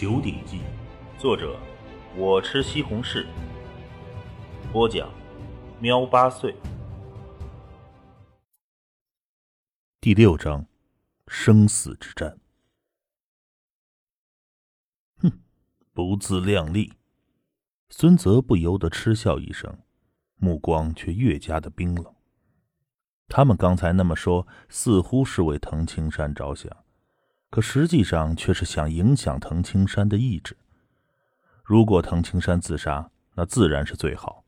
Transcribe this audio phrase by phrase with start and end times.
[0.00, 0.60] 九鼎记》，
[1.20, 1.58] 作者
[2.16, 3.26] 我吃西红柿，
[4.72, 5.12] 播讲
[5.80, 6.54] 喵八岁。
[10.00, 10.64] 第六章：
[11.26, 12.38] 生死之战。
[15.20, 15.32] 哼，
[15.92, 16.92] 不自量力！
[17.90, 19.80] 孙泽不由得嗤笑一声，
[20.36, 22.14] 目光却越加的冰冷。
[23.26, 26.84] 他们刚才那么说，似乎是为藤青山着想，
[27.50, 30.56] 可实际上却是想影响藤青山的意志。
[31.64, 34.44] 如果藤青山自杀，那自然是最好。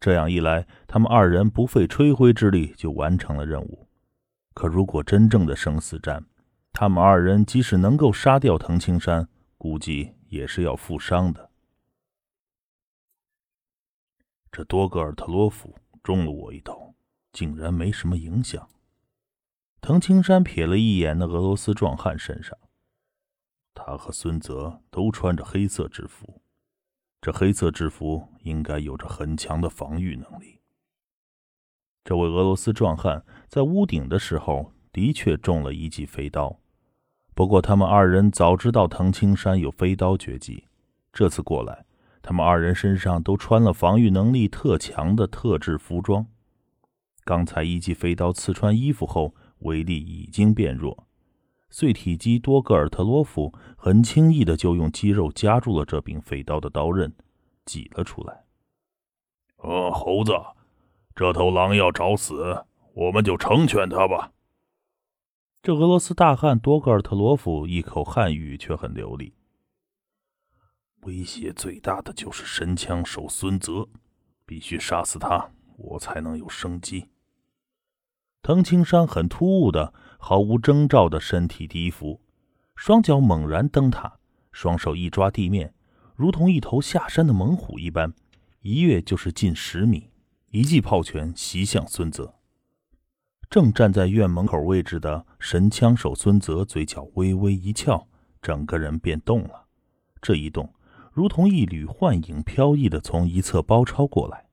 [0.00, 3.88] 这样一来，他们二人不费吹灰之力就完成了任务。
[4.54, 6.24] 可如果真正的生死战，
[6.72, 9.28] 他们二人即使能够杀掉藤青山，
[9.58, 11.50] 估计也是要负伤的。
[14.50, 16.92] 这多格尔特洛夫中了我一刀。
[17.32, 18.68] 竟然没什么影响。
[19.82, 22.56] 藤青山瞥了一眼那俄罗斯壮汉身上，
[23.74, 26.40] 他和孙泽都穿着黑色制服，
[27.20, 30.60] 这黑色制服应该有着很强的防御能力。
[32.04, 36.60] 这位俄罗斯壮汉在屋顶的时候的确中了一记飞刀，
[37.34, 40.68] 不过他们二人早知道藤青山有飞刀绝技，
[41.12, 41.84] 这次过来，
[42.22, 46.28] 他们二人身上都穿了防御能力特强的特制服装。
[47.24, 51.06] 刚才一记飞刀刺穿衣服后，威力已经变弱。
[51.70, 57.14] 碎体机多格尔特洛夫很轻易的就用肌肉夹住了这柄飞刀的刀刃，
[57.64, 58.44] 挤了出来。
[59.56, 60.32] 呃，猴子，
[61.14, 64.32] 这头狼要找死，我们就成全他吧。
[65.62, 69.32] 这俄罗斯大汉多格尔特罗夫一口汉语却很流利。
[71.02, 73.88] 威胁最大的就是神枪手孙泽，
[74.44, 77.08] 必须杀死他，我才能有生机。
[78.42, 82.20] 藤青山很突兀的、毫无征兆的身体低伏，
[82.74, 84.14] 双脚猛然蹬踏，
[84.50, 85.72] 双手一抓地面，
[86.16, 88.12] 如同一头下山的猛虎一般，
[88.62, 90.10] 一跃就是近十米，
[90.50, 92.34] 一记炮拳袭向孙泽。
[93.48, 98.08] 正站在院门口位置的神枪手孙泽，嘴角微微一翘，
[98.40, 99.66] 整个人便动了。
[100.20, 100.68] 这一动，
[101.12, 104.46] 如同一缕幻影飘逸的从一侧包抄过来。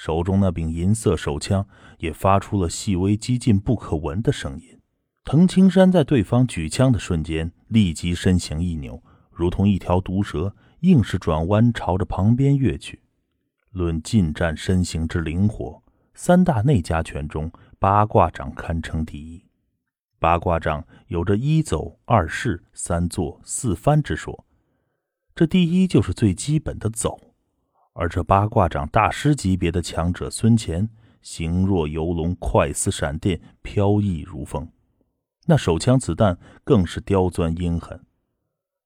[0.00, 1.68] 手中那柄银色手枪
[1.98, 4.80] 也发出了细微、几近不可闻的声音。
[5.24, 13.02] 藤青山在对方举枪的瞬间，立即身形一扭，如同一条毒蛇，硬是转弯朝着旁边跃去。
[13.72, 15.82] 论近战身形之灵活，
[16.14, 19.44] 三大内家拳中，八卦掌堪称第一。
[20.18, 24.46] 八卦掌有着一走、二式、三坐、四翻之说，
[25.34, 27.29] 这第一就是最基本的走。
[27.92, 30.88] 而这八卦掌大师级别的强者孙乾，
[31.22, 34.70] 形若游龙，快似闪电，飘逸如风。
[35.46, 38.04] 那手枪子弹更是刁钻阴狠。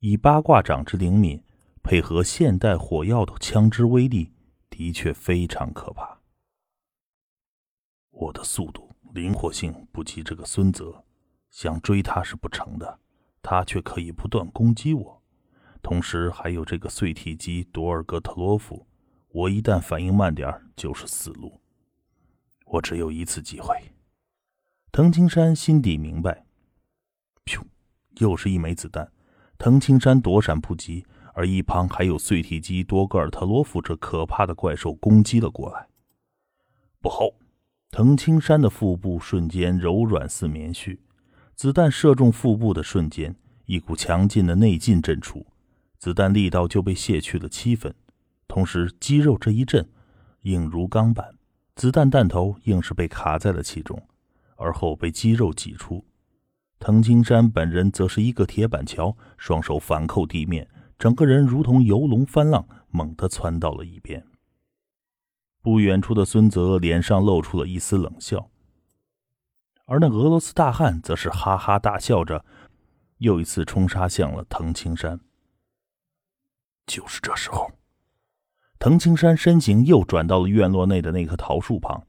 [0.00, 1.42] 以八卦掌之灵敏，
[1.82, 4.32] 配合现代火药的枪支威力，
[4.68, 6.20] 的确非常可怕。
[8.10, 11.04] 我的速度、灵活性不及这个孙泽，
[11.50, 12.98] 想追他是不成的。
[13.42, 15.22] 他却可以不断攻击我，
[15.80, 18.86] 同时还有这个碎体机多尔戈特洛夫。
[19.32, 21.60] 我一旦反应慢点就是死路。
[22.66, 23.74] 我只有一次机会。
[24.92, 26.44] 藤青山心底明白。
[27.44, 27.62] 噗，
[28.18, 29.10] 又是一枚子弹。
[29.56, 31.04] 藤青山躲闪不及，
[31.34, 35.88] 而一旁还有碎体机多格尔特洛夫这可怕的怪兽攻击了过来。
[37.00, 37.30] 不好！
[37.90, 40.98] 藤青山的腹部瞬间柔软似棉絮，
[41.56, 43.34] 子弹射中腹部的瞬间，
[43.66, 45.46] 一股强劲的内劲震出，
[45.98, 47.94] 子弹力道就被卸去了七分。
[48.50, 49.88] 同时，肌肉这一震，
[50.42, 51.36] 硬如钢板，
[51.76, 54.02] 子弹弹头硬是被卡在了其中，
[54.56, 56.04] 而后被肌肉挤出。
[56.80, 60.68] 藤青山本人则是一个铁板桥，双手反扣地面，
[60.98, 64.26] 整个人如同游龙翻浪，猛地窜到了一边。
[65.62, 68.50] 不远处的孙泽脸上露出了一丝冷笑，
[69.84, 72.44] 而那俄罗斯大汉则是哈哈大笑着，
[73.18, 75.20] 又一次冲杀向了藤青山。
[76.84, 77.70] 就是这时候。
[78.80, 82.02] 藤青山身形又转到了院落内的那棵桃树旁，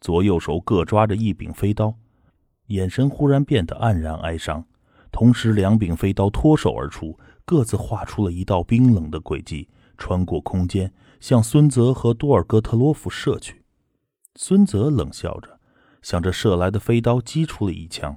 [0.00, 1.92] 左右手各抓着一柄飞刀，
[2.68, 4.64] 眼神忽然变得黯然哀伤。
[5.10, 13.64] 同时，两柄飞刀脱手而出，各自画出了一道冰冷的轨迹，穿过空间，向孙泽和多尔戈特洛夫射去。
[14.36, 15.58] 孙泽冷笑着，
[16.02, 18.16] 向着射来的飞刀击出了一枪。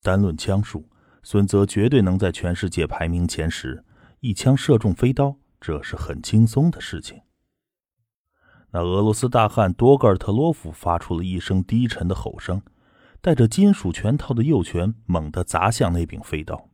[0.00, 0.88] 单论枪术，
[1.24, 3.84] 孙泽绝对能在全世界排名前十，
[4.20, 5.34] 一枪射中飞刀。
[5.66, 7.22] 这是很轻松的事情。
[8.72, 12.60] 那俄罗斯大汉多格尔特洛夫发出了一声低沉的吼声，
[13.22, 16.68] 带着金属拳套的右拳猛地砸向那柄飞刀。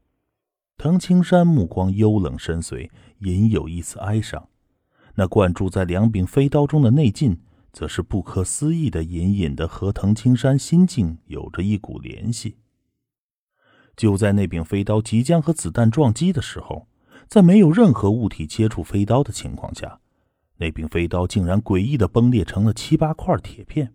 [0.77, 2.91] 藤青山目光幽冷深邃，
[3.21, 4.49] 隐有一丝哀伤。
[5.15, 7.41] 那灌注在两柄飞刀中的内劲，
[7.73, 12.57] 则是不可思议的，隐隐的和藤青山心境有着一股联系。
[13.97, 16.89] 就在那柄飞刀即将和子弹撞击的时候，
[17.28, 20.00] 在没有任何物体接触飞刀的情况下，
[20.56, 23.93] 那柄飞刀竟然诡异的崩裂成了七八块铁片。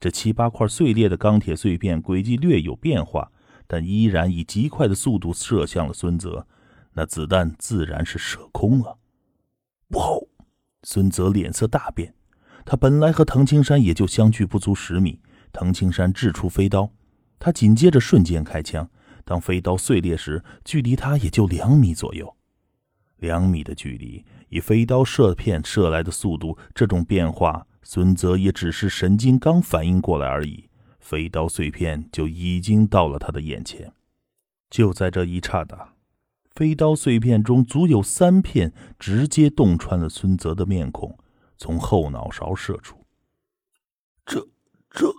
[0.00, 3.30] 这七八块碎裂的钢铁碎片轨迹略有变化，
[3.66, 6.46] 但依然以极快的速度射向了孙泽。
[6.92, 8.98] 那子弹自然是射空了。
[9.88, 10.20] 不好！
[10.84, 12.14] 孙泽脸色大变。
[12.64, 15.20] 他本来和藤青山也就相距不足十米，
[15.52, 16.90] 藤青山掷出飞刀，
[17.38, 18.88] 他紧接着瞬间开枪。
[19.24, 22.36] 当飞刀碎裂时，距离他也就两米左右。
[23.18, 30.68] 两米的距离，以飞刀射片射来的速度，这种变化，孙泽也只是神经刚反应过来而已，
[31.00, 33.92] 飞刀碎片就已经到了他的眼前。
[34.70, 35.94] 就在这一刹那，
[36.54, 41.18] 飞刀碎片中足有三片直接洞穿了孙泽的面孔，
[41.56, 43.04] 从后脑勺射出。
[44.24, 44.46] 这
[44.90, 45.12] 这，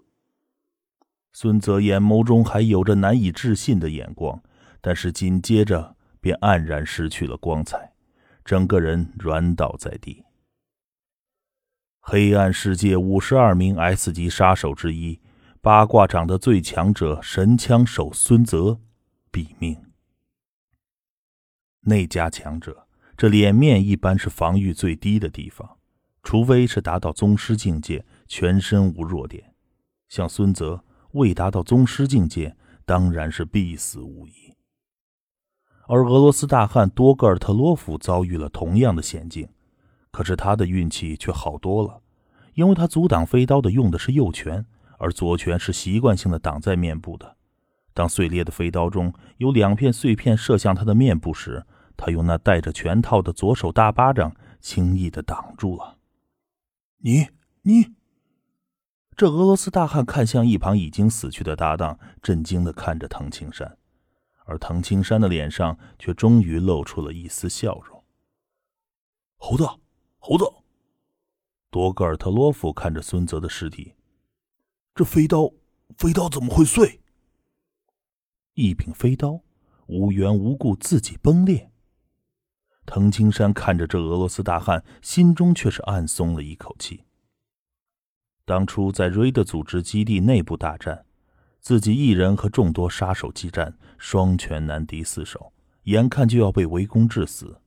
[1.33, 4.41] 孙泽眼眸中还有着难以置信的眼光，
[4.79, 5.97] 但是紧接着。
[6.21, 7.88] 便黯然失去了光彩，
[8.49, 10.25] 整个人软倒在地。
[11.99, 15.21] 黑暗世界五十二名 S 级杀手之一，
[15.61, 18.79] 八卦掌的最强者神枪手孙泽
[19.31, 19.79] 毙命。
[21.81, 25.77] 那家强者，这脸面一般是防御最低的地方，
[26.23, 29.53] 除非是达到宗师境界，全身无弱点。
[30.07, 34.55] 像孙泽未达到宗师境界，当然是必死无疑。
[35.91, 39.49] 而俄罗斯大汉多格尔特洛夫遭遇了同样的险境，
[40.11, 42.01] 可是他的运气却好多了，
[42.53, 44.63] 因为他阻挡飞刀的用的是右拳，
[44.99, 47.35] 而左拳是习惯性的挡在面部的。
[47.91, 51.65] 当碎裂的飞刀中有两片碎片射向他的面部时，
[51.97, 54.31] 他用那带着拳套的左手大巴掌
[54.61, 55.97] 轻易的挡住了。
[56.99, 57.29] 你
[57.63, 57.95] 你，
[59.17, 63.78] 这俄罗斯大汉看向一旁已经死去的搭档，震惊的看着藤青山。
[64.49, 68.03] 而藤青山的脸上却终于露出了一丝笑容。
[69.37, 69.63] 猴子，
[70.17, 70.43] 猴子，
[71.69, 73.93] 多格尔特洛夫看着孙泽的尸体，
[74.95, 75.53] 这飞刀，
[75.99, 76.99] 飞刀怎么会碎？
[78.55, 79.39] 一柄飞刀
[79.85, 81.71] 无缘无故自己崩裂。
[82.87, 87.03] 藤青山看着这俄罗斯大汉，心中却是暗松了一口气。
[88.45, 91.05] 当初在瑞德组织基地内部大战。
[91.59, 95.51] 自己一人和众多杀手激战，双拳难敌四手，
[95.83, 97.61] 眼看就要被围攻致死，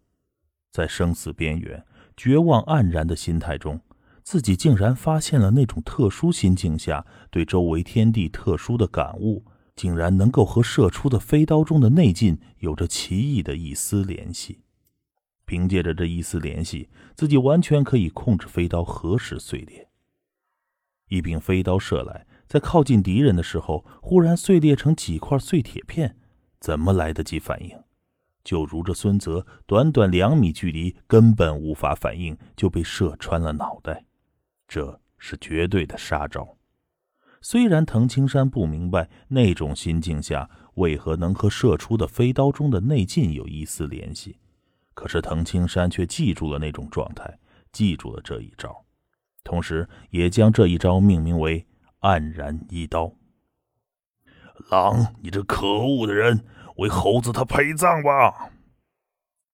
[0.71, 1.85] 在生死边缘、
[2.17, 3.81] 绝望黯然的心态中，
[4.23, 9.45] 自己竟然发现了那种特殊心境下对周围天地特殊的感悟，
[9.77, 14.63] 竟然能够和射出的飞刀中的内劲有着奇异的一丝联系。
[15.45, 19.87] 凭借着这一丝联系，自己完全可以控制飞刀何时碎裂。
[21.09, 22.27] 一柄飞刀射来。
[22.53, 26.19] 在靠近敌人的时候，忽然碎裂成几块碎铁片，
[26.61, 27.83] 怎么来得及反应？
[28.45, 34.05] 就如这孙泽，短短两米距离，根本无法反应，就被射穿了脑袋。
[34.69, 36.59] 这是绝对的杀招。
[37.41, 44.37] 虽然藤青山不明白那种心境下为何能和射出的飞刀中的内劲有一丝联系，
[44.93, 47.39] 可是藤青山却记住了那种状态，
[47.73, 48.85] 记住了这一招，
[49.43, 51.67] 同时也将这一招命名为。
[52.03, 53.13] 黯然一刀，
[54.71, 56.45] 狼，你这可恶的人，
[56.77, 58.51] 为猴子他陪葬吧！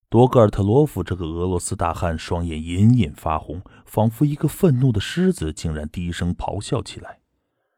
[0.09, 7.21] 多格尔特罗夫这个俄罗斯大汉双眼隐隐发红，仿佛一个愤怒的狮子，竟然低声咆哮起来。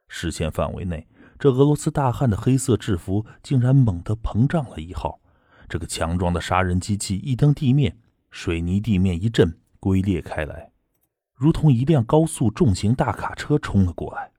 [0.06, 5.20] 视线范围内，这俄罗斯大汉的黑色制服竟然猛地膨胀了一号。
[5.68, 7.98] 这个强壮的杀人机器一蹬地面，
[8.30, 10.70] 水泥地面一震，龟裂开来，
[11.34, 14.30] 如同一辆高速重型大卡车冲了过来。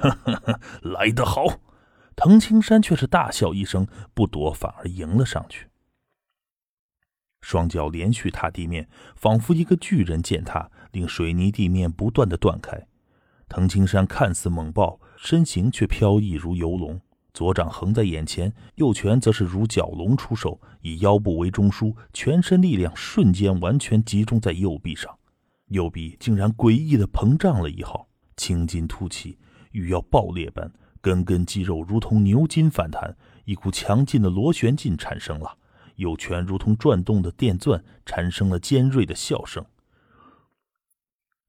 [0.00, 1.44] 哈哈，来得好！
[2.16, 5.68] 藤青山却是大笑一声，不躲，反而迎了上去。
[7.40, 12.86] 双脚连续踏地面，仿佛一个巨人践踏，令水泥地面不断的断开。
[13.48, 17.00] 藤青山看似猛暴，身形却飘逸如游龙，
[17.32, 25.18] 左掌横在眼前，右拳则是如蛟龙出手，以腰部为中枢，全身力量瞬间完全集中在右臂上，
[25.68, 29.38] 右臂竟然诡异的膨胀了一号，青筋突起。
[29.70, 35.56] 欲要爆裂般，根根肌肉如同牛筋反弹，一股强劲的螺旋劲产生了。
[35.96, 39.64] 右拳如同转动的电钻，产生了尖锐的笑声。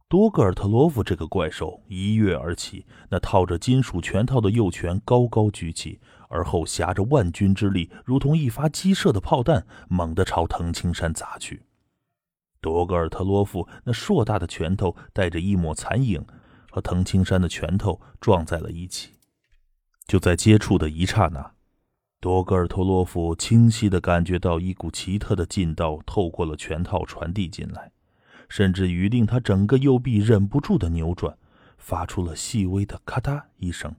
[0.09, 11.61] 多格尔特罗夫这个怪兽一跃而起，那套着金属拳套的右拳高高举起，而后挟着万钧之力，如同一发激射的炮弹，猛地朝藤青山砸去。
[12.59, 16.25] 多格尔特罗夫那硕大的拳头带着一抹残影，
[16.71, 19.11] 和藤青山的拳头撞在了一起。
[20.07, 21.51] 就在接触的一刹那，
[22.19, 27.91] 多格尔托洛夫清晰地感觉到一股奇特的劲道透过了拳套传递进来，
[28.49, 31.37] 甚至于令他整个右臂忍不住的扭转，
[31.77, 33.93] 发出了细微的咔嗒一声。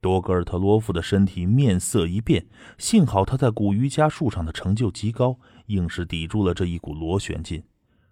[0.00, 2.46] 多格尔特洛夫的身体面色一变，
[2.78, 7.62] 幸好他在古瑜伽术上的成就极高，硬是抵住了这一股螺旋劲。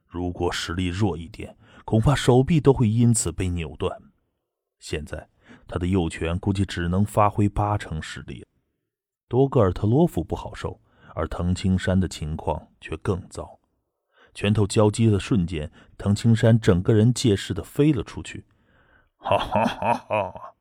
[0.07, 4.01] 如果实力弱一点，恐怕手臂都会因此被扭断。
[4.79, 5.29] 现在
[5.67, 8.45] 他的右拳估计只能发挥八成实力。
[9.29, 10.81] 多格尔特洛夫不好受，
[11.15, 13.59] 而藤青山的情况却更糟。
[14.35, 18.47] 拳头交击的瞬间，藤青山整个人借势的飞了出去。
[19.17, 20.55] 哈哈哈哈！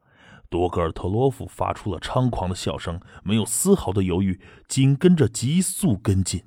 [0.49, 6.45] 多格尔特洛夫发出了猖狂的笑声，没有丝毫的犹豫，紧跟着急速跟进。